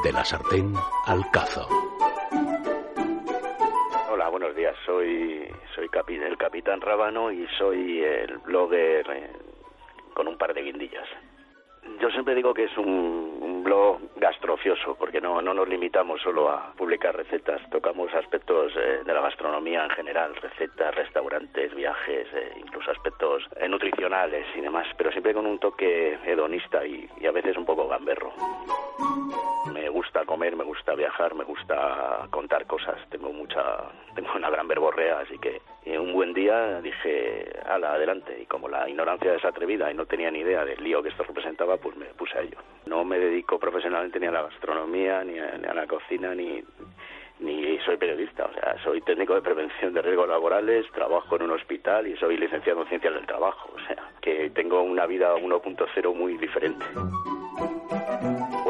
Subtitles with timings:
[0.00, 0.74] De la sartén
[1.06, 1.68] al cazo.
[4.10, 4.74] Hola, buenos días.
[4.84, 9.30] Soy soy el capitán Rábano y soy el blogger eh,
[10.14, 11.06] con un par de guindillas.
[12.00, 16.72] Yo siempre digo que es un, blog gastrocioso, porque no, no nos limitamos solo a
[16.76, 22.90] publicar recetas, tocamos aspectos eh, de la gastronomía en general, recetas, restaurantes, viajes, eh, incluso
[22.90, 27.86] aspectos nutricionales y demás, pero siempre con un toque hedonista y a veces un poco
[27.86, 28.32] gamberro.
[30.72, 32.96] Me gusta viajar, me gusta contar cosas.
[33.10, 33.62] Tengo mucha,
[34.14, 35.60] tengo una gran verborrea, así que
[35.98, 38.38] un buen día dije, ala, adelante.
[38.40, 41.24] Y como la ignorancia es atrevida y no tenía ni idea del lío que esto
[41.24, 42.56] representaba, pues me puse a ello.
[42.86, 46.64] No me dedico profesionalmente ni a la gastronomía, ni a, ni a la cocina, ni
[47.38, 51.50] ni soy periodista, o sea, soy técnico de prevención de riesgos laborales, trabajo en un
[51.50, 56.14] hospital y soy licenciado en ciencias del trabajo, o sea, que tengo una vida 1.0
[56.14, 56.86] muy diferente.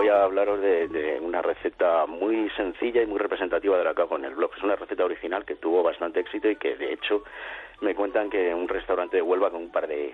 [0.02, 4.24] Voy a hablaros de, una receta muy sencilla y muy representativa de la que en
[4.24, 4.51] el blog.
[4.57, 7.23] Es una receta original que tuvo bastante éxito y que, de hecho,
[7.82, 10.12] me cuentan que un restaurante de Huelva con un par de,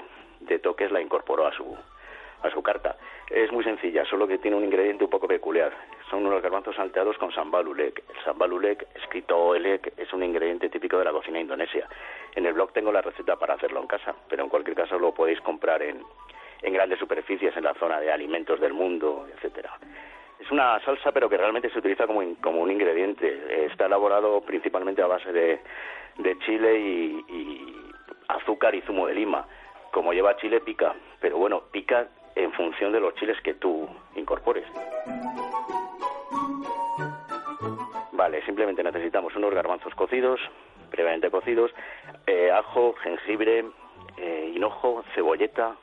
[0.62, 1.74] toques la incorporó a su,
[2.42, 2.98] a su carta.
[3.30, 5.72] Es muy sencilla, solo que tiene un ingrediente un poco peculiar.
[6.10, 8.04] Son unos garbanzos salteados con sambal ulek.
[8.10, 11.88] El sambal ulek, escrito elek, es un ingrediente típico de la cocina indonesia.
[12.34, 15.14] En el blog tengo la receta para hacerlo en casa, pero en cualquier caso lo
[15.14, 16.02] podéis comprar en,
[16.62, 19.77] en grandes superficies en la zona de alimentos del mundo, etcétera.
[20.48, 22.20] Es una salsa, pero que realmente se utiliza como,
[22.62, 23.66] un ingrediente.
[23.66, 25.60] Está elaborado principalmente a base de,
[26.16, 27.92] de chile y, y
[28.28, 29.46] azúcar y zumo de lima.
[29.90, 34.64] Como lleva chile, pica, pero bueno, pica en función de los chiles que tú incorpores.
[38.12, 40.40] Vale, simplemente necesitamos unos garbanzos cocidos,
[40.90, 41.74] previamente cocidos,
[42.26, 43.66] eh, ajo, jengibre,
[44.16, 45.76] eh, hinojo, cebolleta,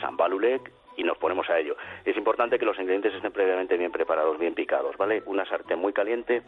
[0.00, 1.76] sambalulek y nos ponemos a ello.
[2.04, 5.22] Es importante que los ingredientes estén previamente bien preparados, bien picados, ¿vale?
[5.26, 6.42] Una sartén muy caliente,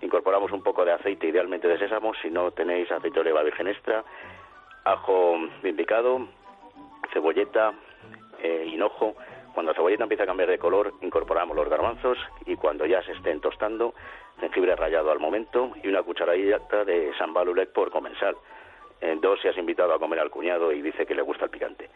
[0.00, 3.68] incorporamos un poco de aceite, idealmente de sésamo, si no tenéis aceite de oliva virgen
[3.68, 4.04] extra,
[4.84, 6.28] ajo bien picado,
[7.12, 7.72] cebolleta,
[8.42, 9.14] eh, hinojo.
[9.54, 13.12] Cuando la cebolleta empieza a cambiar de color, incorporamos los garbanzos y cuando ya se
[13.12, 13.94] estén tostando,
[14.40, 18.36] jengibre rallado al momento y una cucharadita de sambal ulek por comensal.
[19.00, 21.50] En dos si has invitado a comer al cuñado y dice que le gusta el
[21.50, 21.87] picante.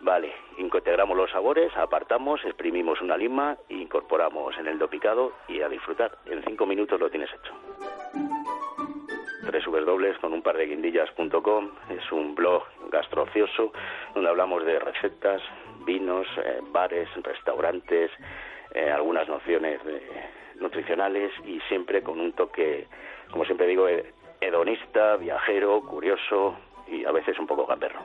[0.00, 5.68] Vale, integramos los sabores, apartamos, exprimimos una lima incorporamos en el do picado y a
[5.68, 6.18] disfrutar.
[6.26, 7.52] En cinco minutos lo tienes hecho.
[9.42, 13.72] www con un par de guindillas.com es un blog gastrocioso
[14.14, 15.42] donde hablamos de recetas,
[15.84, 18.10] vinos, eh, bares, restaurantes,
[18.74, 20.02] eh, algunas nociones de-
[20.56, 22.86] nutricionales y siempre con un toque,
[23.30, 23.86] como siempre digo,
[24.40, 26.56] hedonista, viajero, curioso
[26.88, 28.00] y a veces un poco gamberro.